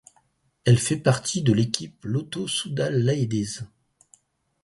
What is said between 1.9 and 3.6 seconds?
Lotto Soudal Ladies.